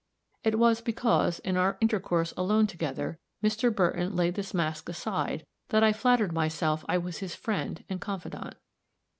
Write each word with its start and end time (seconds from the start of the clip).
It 0.43 0.57
was 0.57 0.81
because, 0.81 1.37
in 1.41 1.57
our 1.57 1.77
intercourse 1.79 2.33
alone 2.35 2.65
together, 2.65 3.19
Mr. 3.43 3.71
Burton 3.71 4.15
laid 4.15 4.33
this 4.33 4.51
mask 4.51 4.89
aside, 4.89 5.45
that 5.69 5.83
I 5.83 5.93
flattered 5.93 6.31
myself 6.33 6.83
I 6.89 6.97
was 6.97 7.19
his 7.19 7.35
friend 7.35 7.83
and 7.87 8.01
confidant. 8.01 8.55